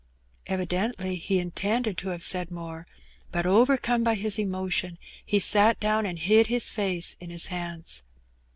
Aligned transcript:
^^ 0.01 0.03
Evidently 0.47 1.15
he 1.15 1.37
intended 1.37 1.95
to 1.95 2.09
have 2.09 2.23
said 2.23 2.49
more, 2.49 2.87
but 3.31 3.45
overcome 3.45 4.03
hy 4.03 4.15
his 4.15 4.39
emotion, 4.39 4.97
he 5.23 5.39
sat 5.39 5.79
down 5.79 6.07
and 6.07 6.17
hid 6.17 6.47
his 6.47 6.69
face 6.71 7.15
in 7.19 7.29
his 7.29 7.45
hands. 7.53 8.01